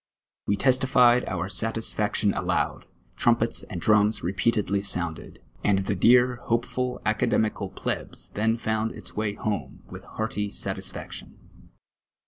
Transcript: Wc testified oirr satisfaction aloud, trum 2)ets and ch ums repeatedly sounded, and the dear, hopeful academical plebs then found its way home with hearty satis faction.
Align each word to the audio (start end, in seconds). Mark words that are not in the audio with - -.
Wc 0.49 0.57
testified 0.57 1.23
oirr 1.27 1.51
satisfaction 1.51 2.33
aloud, 2.33 2.85
trum 3.15 3.35
2)ets 3.35 3.63
and 3.69 3.83
ch 3.83 3.89
ums 3.89 4.23
repeatedly 4.23 4.81
sounded, 4.81 5.43
and 5.63 5.85
the 5.85 5.93
dear, 5.95 6.37
hopeful 6.45 6.99
academical 7.05 7.69
plebs 7.69 8.31
then 8.31 8.57
found 8.57 8.91
its 8.93 9.15
way 9.15 9.35
home 9.35 9.83
with 9.91 10.03
hearty 10.05 10.49
satis 10.49 10.89
faction. 10.89 11.37